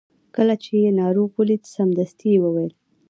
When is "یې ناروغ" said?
0.83-1.29